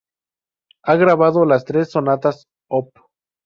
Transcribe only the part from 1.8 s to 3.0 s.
sonatas op.